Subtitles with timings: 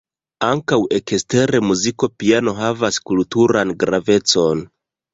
[0.45, 4.69] Ankaŭ ekster muziko piano havas kulturan gravecon.